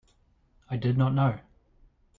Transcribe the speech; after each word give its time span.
I 0.67 0.77
did 0.77 0.97
not 0.97 1.13
know. 1.13 1.37